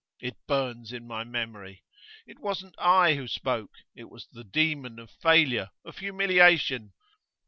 It 0.19 0.35
burns 0.47 0.91
in 0.91 1.05
my 1.05 1.23
memory. 1.23 1.83
It 2.25 2.39
wasn't 2.39 2.73
I 2.79 3.13
who 3.13 3.27
spoke; 3.27 3.69
it 3.93 4.09
was 4.09 4.25
the 4.31 4.43
demon 4.43 4.97
of 4.97 5.11
failure, 5.11 5.69
of 5.85 5.99
humiliation. 5.99 6.93